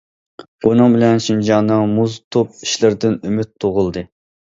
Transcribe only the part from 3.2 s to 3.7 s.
ئۈمىد